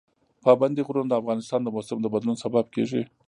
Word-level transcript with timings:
پابندي 0.43 0.81
غرونه 0.87 1.07
د 1.09 1.13
افغانستان 1.21 1.59
د 1.63 1.67
موسم 1.75 1.97
د 2.01 2.05
بدلون 2.13 2.35
سبب 2.43 2.65
کېږي. 2.75 3.01